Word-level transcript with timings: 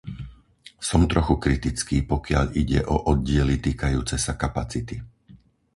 Som 0.89 1.01
trochu 1.11 1.35
kritický, 1.45 1.97
pokiaľ 2.11 2.45
ide 2.61 2.79
o 2.93 3.05
oddiely 3.13 3.57
týkajúce 3.65 4.15
sa 4.25 4.33
kapacity. 4.43 4.95